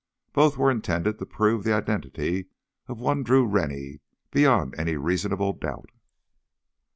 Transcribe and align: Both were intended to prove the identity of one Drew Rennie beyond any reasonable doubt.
Both 0.33 0.57
were 0.57 0.71
intended 0.71 1.19
to 1.19 1.27
prove 1.27 1.63
the 1.63 1.73
identity 1.73 2.47
of 2.87 2.97
one 2.99 3.21
Drew 3.21 3.45
Rennie 3.45 3.99
beyond 4.31 4.73
any 4.75 4.95
reasonable 4.97 5.53
doubt. 5.53 5.91